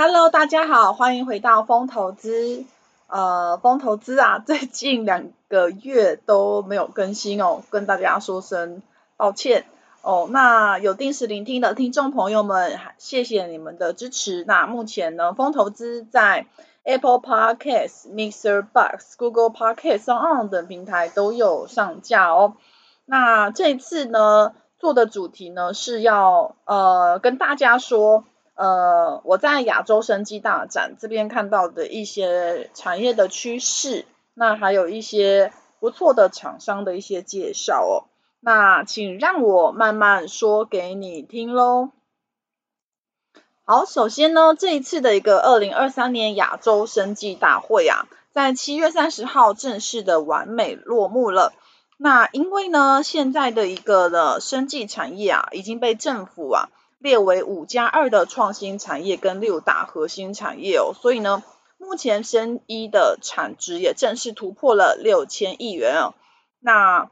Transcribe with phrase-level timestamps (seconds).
[0.00, 2.64] Hello，大家好，欢迎回到风投资。
[3.08, 8.80] 呃，风投资啊， 最近两个月都没有更新哦，跟大家说声
[9.16, 9.64] 抱歉
[10.02, 10.28] 哦。
[10.30, 14.44] 那有定时聆听的听众朋友们，谢谢你们的支持。
[14.46, 16.46] 那目前呢，风投资在
[16.84, 22.54] Apple Podcasts、Mixer Box、Google Podcasts、on 等平台都有上架哦。
[23.04, 28.22] 那这次呢，做的主题呢是要呃跟大家说。
[28.58, 34.04] 呃，我在亚洲生技大展这边看到的一些产业的趋势，
[34.34, 38.10] 那还有一些不错的厂商的一些介绍哦。
[38.40, 41.90] 那请让我慢慢说给你听喽。
[43.64, 51.52] 好，首先呢，这一次的一个二零二三年亚洲生技大会啊，在七月三十号正式的完美落幕了。
[51.96, 56.70] 那因为呢，现在的一个的生技产业啊，已经被政府啊。
[56.98, 61.44] 列为五加二的创新产业跟六大核心产业哦，所以呢，
[61.76, 66.14] 目前生医的产值也正式突破了六千亿元哦。
[66.58, 67.08] 那，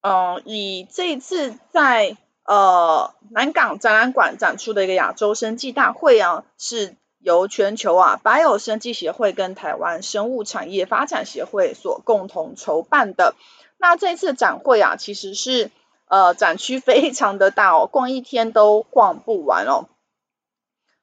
[0.00, 13.36] 嗯、以这一次在呃南港展览馆展出的一个亚洲生技大会啊，是由全球啊 Bio 生技协会跟台湾生物产业发展协会所共同筹办的。
[13.78, 15.70] 那这次展会啊，其实是。
[16.14, 19.88] 呃，展区非常的大哦， 逛一天都逛不完哦。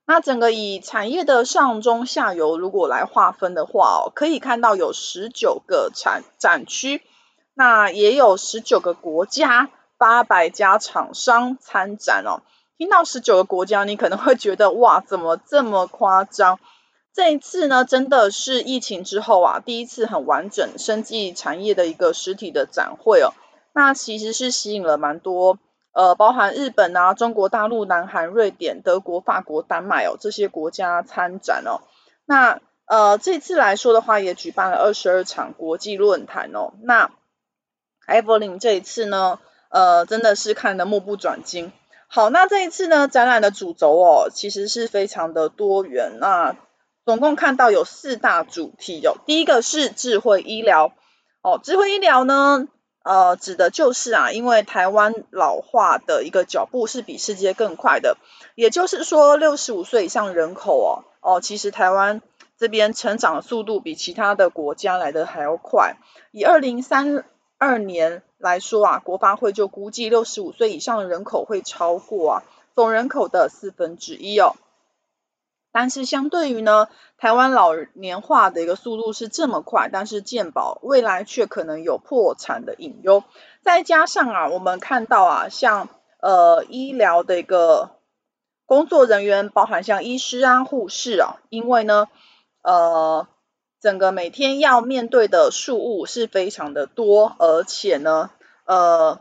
[0.06, 7.02] 那整个以产业的上中下游如果来划分的话哦，可以看到有十九个产展区，
[7.54, 12.39] 那也有十九个国家，八百家厂商参展哦。
[12.78, 16.58] 听到十九个国家，你可能会觉得哇，怎么这么夸张？
[17.14, 23.33] 这一次呢，真的是疫情之后啊，第一次很完整生技产业的一个实体的展会哦。
[23.73, 25.58] 那其实是吸引了蛮多，
[25.93, 31.81] 呃，包含日本啊、中国大陆、南韩、瑞典、德国、法国、丹麦哦这些国家参展哦。
[32.26, 36.73] 那呃这次来说的话，也举办了二十二场国际论坛哦。
[36.81, 37.11] 那
[38.08, 39.39] Evelyn 这一次呢，
[39.70, 41.71] 呃真的是看得目不转睛。
[42.08, 46.17] 好，那这一次呢，展览的主轴哦，其实是非常的多元。
[46.20, 46.58] 那
[47.05, 49.15] 总共看到有四大主题哦。
[49.26, 50.92] 第一个是智慧医疗
[51.42, 52.67] 哦，智慧医疗呢。
[53.04, 58.17] 呃，指的就是啊，因为台湾老化的一个脚步是比世界更快的，
[58.56, 60.92] 也就是说，六十五岁以上人口哦，
[61.22, 62.22] 哦，其实台湾
[62.60, 65.98] 这边成长的速度比其他的国家来的还要快。
[66.32, 67.26] 以二零三
[67.58, 72.44] 二年来说啊，国发会就估计六十五岁以上的人口会超过啊
[72.76, 74.56] 总人口的四分之一哦。
[75.73, 83.23] 但是相对于呢，台湾老年化的一个速度是这么快，但是健保未来却可能有破产的隐忧。
[83.61, 85.87] 再加上啊，我们看到啊，像
[86.20, 87.92] 呃医疗的一个
[88.65, 92.08] 工作人员，包含像医师啊、护士啊，因为呢
[92.64, 93.27] 呃
[93.80, 98.30] 整个每天要面对的事务是非常的多，而且呢
[98.65, 99.20] 呃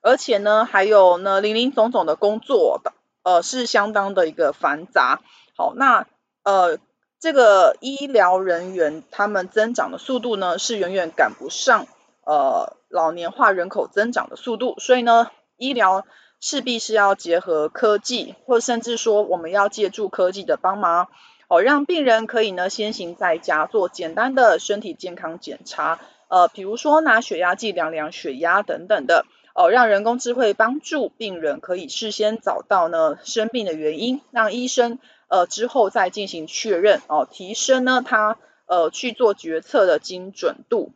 [0.00, 2.92] 而且呢还有呢林林总总的工作的
[3.24, 5.20] 呃是相当的一个繁杂。
[5.62, 6.06] 好，那
[6.42, 6.78] 呃，
[7.20, 11.86] 这个医疗人员他们增长的速度呢，是远远赶不上
[12.26, 16.04] 呃老年化人口增长的速度，所以呢，医疗
[16.40, 21.06] 势必是要结合科技，或甚至说我们要借助科技的帮忙，
[21.46, 34.98] 哦，让病人可以呢先行在家做简单的身体健康检查，呃，比如说拿血压计量量血压等等的，哦，让人工智慧帮助病人可以事先找到呢生病的原因，让医生。
[35.32, 40.92] 呃，之后再进行确认哦，提升呢，它呃去做决策的精准度，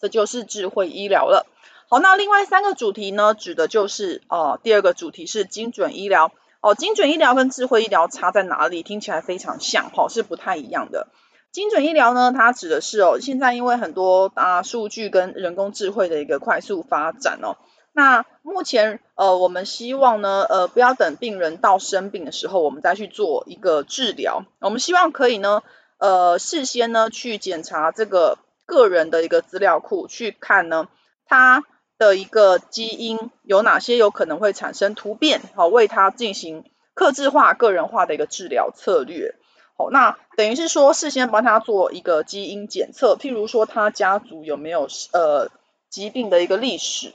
[0.00, 1.46] 这就是智慧医疗了。
[1.88, 8.82] 好，那另外三个主题呢，指的就是哦，第二个主题是精准医疗哦，精准医疗跟智慧医疗差在哪里？
[8.82, 11.06] 听起来非常像哈，是不太一样的。
[11.52, 17.54] 精准医疗呢，它指的是哦，现在因为很多大数据跟人工智慧的一个快速发展哦。
[17.98, 24.44] 那目前呃，我们希望呢，呃，不要等病人到生病的时候，我们再去做一个治疗。
[24.60, 25.64] 我们希望可以呢，
[25.98, 30.86] 呃，事先呢去检查这个个人的一个资料库，去看呢
[31.26, 31.64] 他
[31.98, 36.62] 的一个基因有哪些有可能会产生突变，好，为他进行
[36.94, 39.34] 克制化、个人化的一个治疗策略。
[39.76, 45.50] 好，那等于是说事先帮他做一个基因检测，譬如说他家族有没有呃
[45.90, 47.12] 疾病的一个历史。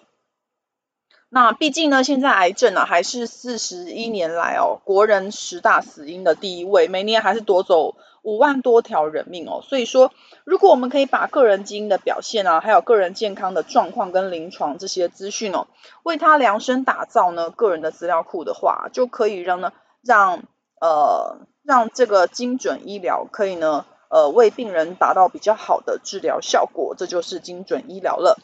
[1.35, 9.63] 那毕竟呢，现在癌症啊还是四十一年来哦国人十大死因的第一位，每年还是夺走五万多条人命哦。
[9.63, 10.11] 所以说，
[10.43, 15.65] 如果我们可以把个人基因的表现啊，还有个人健康的状况跟临床这些资讯哦，
[16.03, 20.43] 为他量身打造呢个人的资料库的话，就可以让呢让
[20.79, 28.37] 呃让这个精准医疗可以呢呃为病人达到比较好的治疗效果，这就是精准医疗了。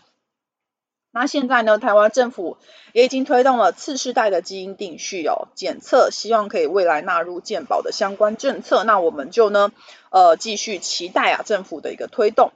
[1.11, 2.57] 那现在呢，台湾政府
[2.93, 8.83] 也已经推动了次世代的基因定序哦检测，希望可以未来纳入健保的相关政策。
[8.83, 9.71] 那我们就呢，
[10.11, 12.51] 呃，继续期待啊政府的一个推动。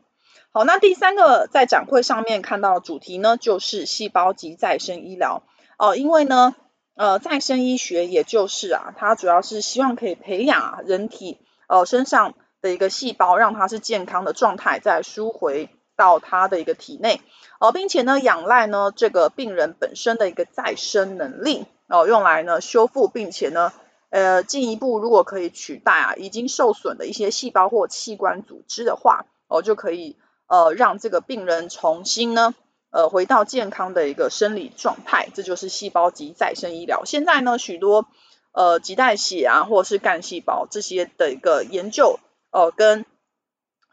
[0.52, 5.42] 好，那第三个在展会上面看到的主题呢，就是细胞及再生医疗
[5.80, 6.56] 哦、呃，因为呢，
[6.96, 17.20] 呃，再生医学也就是啊，它主要是希望可以培养人体呃身上的一个细胞，让它是健康的状态，再输回到它的一个体内。
[17.64, 23.72] 哦，并且呢，仰赖呢这个病人本身的一个再生能力哦，用来呢修复，并且呢，
[24.10, 30.18] 呃，进一步如果可以取代啊已经受损的一些细胞或器官组织的话，哦，就可以
[30.48, 32.54] 呃让这个病人重新呢
[32.92, 37.06] 呃回到健康的一个生理状态，这就是细胞及再生医疗。
[37.06, 38.06] 现在呢，许多
[38.52, 42.20] 呃脐带血啊或者是干细胞这些的一个研究、
[42.52, 43.06] 呃，跟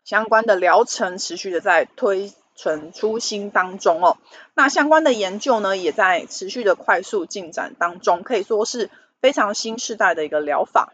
[0.05, 2.33] 相关的疗程持续的在推。
[2.61, 4.19] 存初心当中哦，
[4.53, 8.91] 那相关的研究呢，也在持续的快速进展当中，可以说是
[9.23, 10.93] 非常新时代的一个疗法。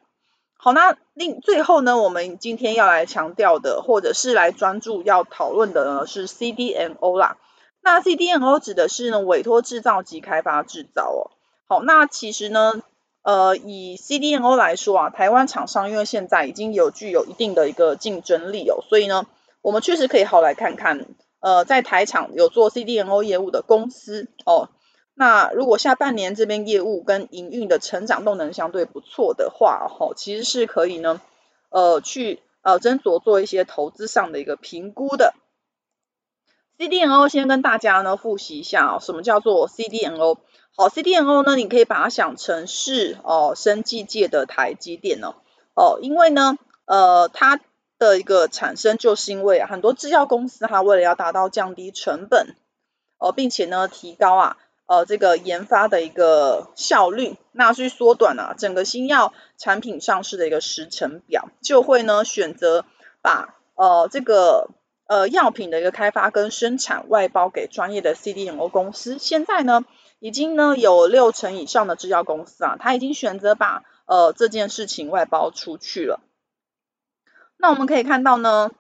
[0.57, 7.37] 好，那另最后呢，我们今天要来强调的，或者是来专注要讨论的呢，是 CDMO 啦。
[7.83, 11.35] 那 CDMO 指的是呢，委托制造及开发制造哦。
[11.67, 12.81] 好，那其实呢，
[13.23, 19.27] 呃，以 CDMO 来说啊，台湾厂商因为现在已经有具有一定的一个竞争力哦，所以呢，
[19.63, 21.07] 我们确实可以好来看看。
[21.47, 24.69] 呃，在台厂有做 CDMO 业务的公司哦，
[25.15, 31.21] 那如果下半年这边业务跟营运的成长动能相对不错的话，哦，其实是可以呢，
[31.71, 35.35] 呃，去呃斟酌做一些投资上的一个评估的。
[36.79, 40.39] CDMO 先跟大家呢复习一下哦，什么叫做 CDMO？
[40.77, 45.37] 好，CDMO 呢，你可以把它想成是哦，生技界的台积电哦，
[45.77, 47.61] 哦，因为呢，呃，它
[47.99, 52.55] 的一个产生，就是因为，很多制药公司它为了要达到降低成本，
[53.19, 54.57] 呃，并且呢提高啊，
[54.87, 62.85] 呃，这个研发的一个效率，那去缩短啊整个新药产品上市的一个时程表，就会呢选择
[63.23, 64.69] 把呃这个
[65.07, 69.17] 呃药品的一个开发跟生产外包给专业的 CDMO 公司。
[69.19, 69.85] 现在呢，
[70.19, 76.21] 已经呢有六成以上的制药公司啊，它已经选择把呃这件事情外包出去了。
[77.59, 78.71] 那我们可以看到呢，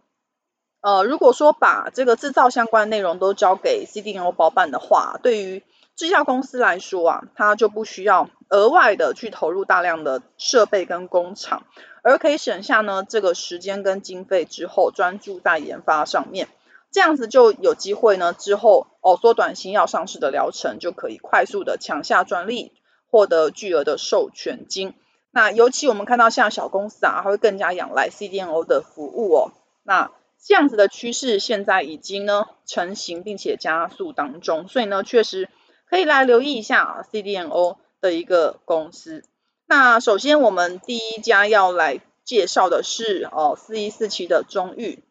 [0.80, 5.62] 呃，如果说把这个制造相关内容都交给 CDO 包办的话，对于
[5.96, 11.64] 制药公司来说啊，它就不需要额外的去投入大量的设备跟工厂，
[12.02, 16.48] 而可以省下呢这个时间跟经费之后，专注在研发上面，
[16.92, 22.72] 这样子就有机会呢之后哦缩短新药上市的疗程，就可以快速的抢下专利，
[23.10, 24.94] 获得巨额的授权金。
[25.36, 29.52] 那尤其我们看到像小公司啊，还会更加仰赖 CDNO 的服务哦。
[29.82, 30.10] 那
[30.42, 35.50] 这样子的趋势现在已经呢成型，并且加速当中，所以呢确实
[35.90, 39.24] 可以来留意一下啊 CDNO 的一个公司。
[39.66, 45.04] 那首先我们第一家要来介绍的是哦四一四七的中裕。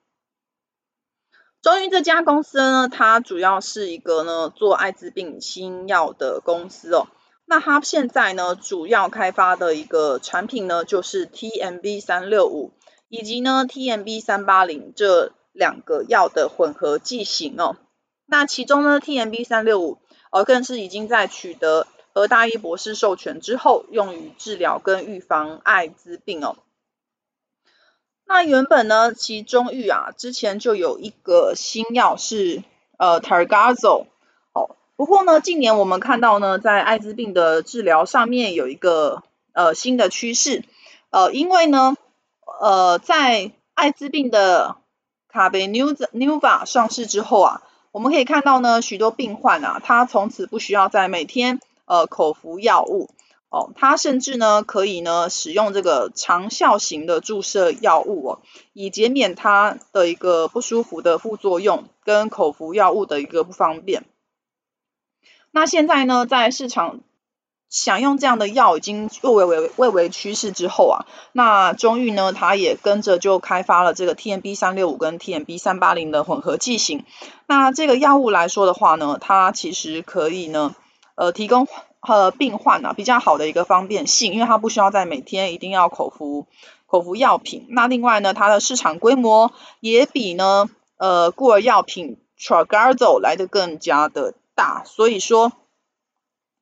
[1.61, 7.05] 中裕这家公司呢，它主要是一个呢做艾滋病新药的公司哦。
[7.47, 12.71] 那它现在呢，主要开发的一个产品呢，就是 TMB 三六五
[13.07, 17.77] 以及呢 TMB 三八零这两个药的混合剂型哦。
[18.25, 19.99] 那其中呢 TMB 三六五
[20.31, 26.57] 呃更是已经在取得和大一博士授权之后，用于治疗跟预防艾滋病哦。
[28.25, 32.63] 那原本呢，其中裕啊之前就有一个新药是
[32.97, 34.07] 呃 Targazo
[34.97, 40.63] 不过呢，近年我们看到呢，在艾滋病的治疗上面有一个呃新的趋势，
[41.09, 41.97] 呃，因为呢，
[42.61, 44.77] 呃，在艾滋病的
[45.27, 47.61] 卡贝纽纽瓦上市之后啊，
[47.91, 53.09] 我们可以看到呢，许多病患啊，他从此不需要再每天呃口服药物
[53.49, 58.39] 哦，他甚至呢可以呢使用这个长效型的注射药物哦，
[58.71, 64.05] 以减免他的一个不舒服的副作用跟口服药物的一个不方便。
[65.55, 66.99] 那现在呢，在市场
[67.69, 77.05] 想用这样的药已经蔚为为为，为趋势之后啊，那中裕呢，它也跟着就开发了这个 TMB 三六五跟 TMB 三八零的混合剂型。
[77.47, 80.75] 那这个药物来说的话呢，它其实可以呢，
[81.15, 81.69] 呃，提供
[82.01, 86.47] 呃病患啊比较好的一个方便性，因为它不需要在每天一定要口服
[86.85, 87.65] 口服药品。
[87.69, 95.51] 那另外呢，它的市场规模也比呢呃孤儿药品 t r a g a r z o 来的更加的大，所以说。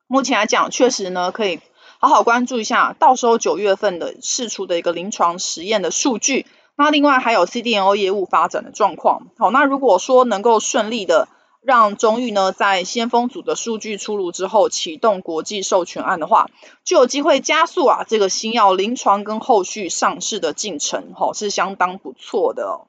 [0.06, 1.60] 目前来讲，确实呢，可以
[1.98, 6.46] 好好关注一下，到时候九月份的试出的一个临床实验的数据。
[6.76, 9.28] 那另外还有 C D N O 业务发展的状况。
[9.38, 11.26] 好，那如果说能够顺利的
[11.62, 16.50] 让中裕呢，在先锋组的数据出炉之后启动国际授权案的话，
[16.84, 22.86] 就有机会加速啊这个新药临床跟后续上市的进程，吼，是相当不错的哦。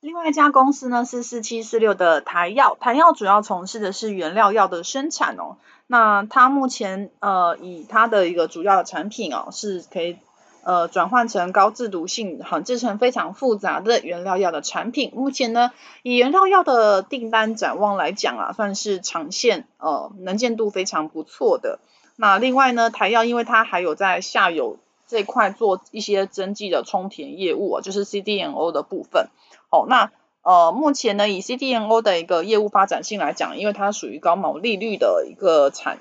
[0.00, 5.56] 另外一家公司呢是四七四六的台药，台药主要从事的是原料药的生产哦。
[5.86, 10.18] 那它目前呃以它的一个主要的产品哦，是可以
[10.62, 15.12] 呃转换成高致毒性、很制成非常复杂的原料药的产品。
[15.14, 15.72] 目前呢
[16.02, 21.80] 以原料药的订单展望来讲啊，算是长线呃能见度非常不错的。
[22.16, 29.28] 那另外呢台药因为它还有在下游这块做一些针剂的充填业务啊，就是 CDMO 的部分。
[29.70, 30.10] 好，那
[30.42, 35.98] 呃，目前呢，以 CDMO 的一个业务发展性来讲，因为它属于高毛利率的一个产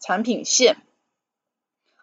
[0.00, 0.78] 产品线，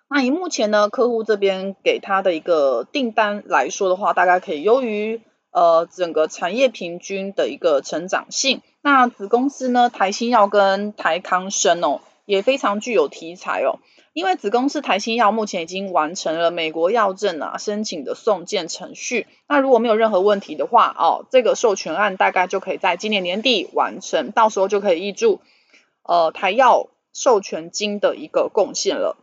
[0.08, 8.62] 那以目前呢，客户这边给他的一个订单来说的话，大概可以优于呃整个产业平均的一个成长性。
[8.82, 13.80] 那子公司呢，台新药跟台康生哦，也非常具有题材哦。
[14.14, 25.40] 因为子公司台新药目前已经完成了美国药证啊申请的送件程序，那如果没有任何问题的话，哦，这个授权案大概就可以在今年年底完成，到时候就可以挹注
[26.04, 29.16] 呃台药授权金的一个贡献了。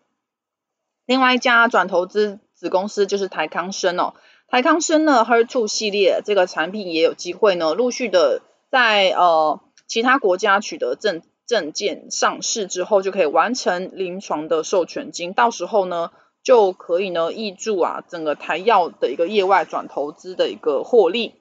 [1.04, 4.14] 另外一家转投资子公司就是台康生哦，
[4.48, 8.40] 台康生呢 HER2 系列这个产品也有机会呢陆续的
[8.70, 11.20] 在呃其他国家取得证。
[11.48, 16.10] 证件上市之后就可以完成临床的授权金，到时候呢
[16.44, 21.34] 就可以呢挹注啊整个台药的一个业外转投资的一个获利。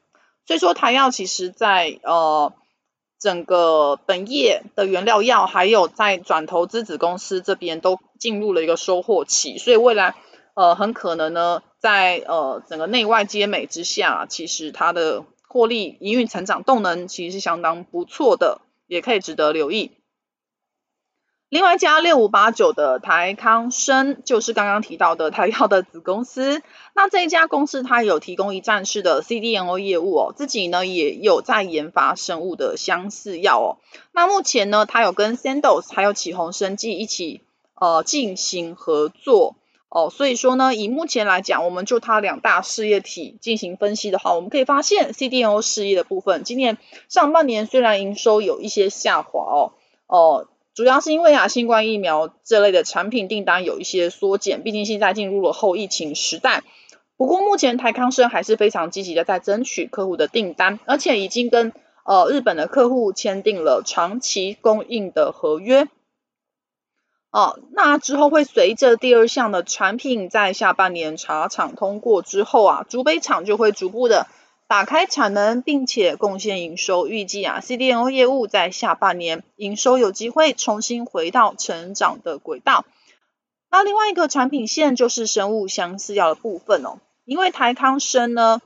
[0.46, 2.54] 所以说台药其实在呃
[3.20, 10.16] 整个本业的原料药还有在转投资子公司这边都进入了一个收获期，所以未来
[10.54, 19.92] 呃很可能呢在呃整个内外皆美之下，其实它的获利营运成长动能其实是相当不错的，也可以值得留意。
[21.50, 26.62] 另外一家六五八九的台康生，就是刚刚提到的台药的子公司。
[26.94, 33.68] 那这一家公司它有提供一站式的 CDMO 业务哦，自己呢也有在研发生物的相似药哦。
[34.12, 37.40] 那目前呢，它有跟 Sandoz 还有启宏生技一起
[37.76, 39.56] 呃进行合作
[39.90, 40.10] 哦。
[40.10, 46.78] 所以说呢，以目前来讲，我们就它两大事业体进行分析的话，我们可以发现 CDMO 事业的部分，今年
[47.10, 49.74] 上半年虽然营收有一些下滑哦
[50.08, 50.48] 哦。
[50.74, 56.62] 主要是因为啊，新冠疫苗这类的产品订单有一些缩减，毕竟现在进入了后疫情时代。
[57.18, 61.74] 不过目前台康生还是非常积极的在争取客户的订单，而且已经跟
[62.06, 65.88] 呃日本的客户签订了长期供应的合约。
[67.38, 74.26] 哦，那之后会随着第二项的产品在下半年茶厂通过之后啊，竹北厂就会逐步的。
[74.66, 82.86] 打开产能，并且贡献营收，预计啊，CDN O 业务在下半年营收有机会重新回到成长的轨道。
[83.70, 88.62] 那另外一个产品线就是生物相似药的部分哦，因为台康生呢，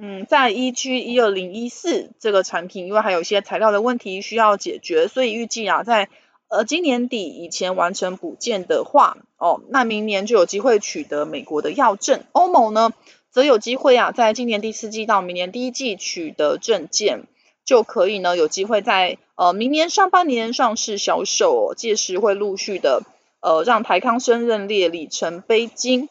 [0.00, 6.08] 嗯，在 EG 一二零一四这个产品，因为还有一些材料的问题需要解决，所以预计啊，在
[6.48, 12.24] 呃今年底以前完成补件的话，哦，那明年就有机会取得美国的药证。
[12.32, 12.92] 欧盟呢？
[13.30, 17.26] 则有机会啊，在今年第四季到明年第一季取得证件，
[17.64, 23.02] 就可以呢有机会在呃明年上半年上市销售哦，届时会陆续的
[23.40, 26.08] 呃让台康生认列里程碑金。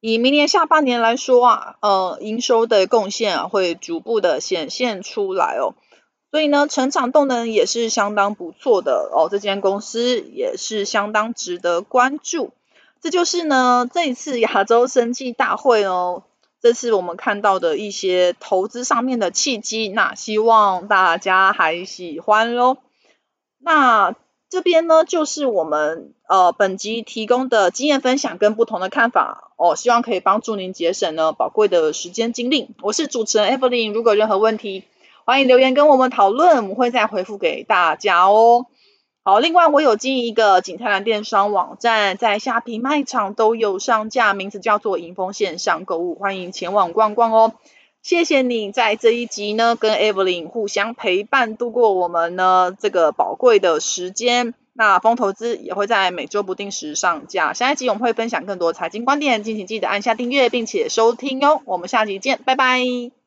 [0.00, 5.74] 以明年下半年来说啊，呃营收的贡献啊会逐步的显现出来哦，
[6.30, 12.52] 所以呢成长动能也是相当不错的哦，这间公司也是相当值得关注。
[13.00, 16.24] 这就是呢，这一次亚洲生技大会哦，
[16.60, 22.78] 这次我们看到的一些投资上面的契机，那希望大家还喜欢喽。
[23.58, 24.14] 那
[24.48, 32.70] 这边呢，就是我们呃本集提供的经验分享跟不同的看法哦，希望可以帮助您节省呢宝贵的时间精力。
[32.80, 34.84] 我是主持人 Evelyn，如果任何问题，
[35.26, 38.66] 欢迎留言跟我们讨论，我们会再回复给大家哦。
[39.24, 47.54] 好，另外我有经营一个景泰蓝电商网站，在虾皮卖场都有上架，名字叫做莹丰线上购物，欢迎前往逛逛哦。
[48.02, 54.54] 谢谢你在这一集呢跟 Evelyn 互相陪伴度过我们呢这个宝贵的时间。
[54.74, 61.62] 那风投资也会在每周不定时上架，下一集我们会分享更多财经观点，敬请记得按下订阅并且收听哟。
[61.64, 63.25] 我们下集见，拜拜。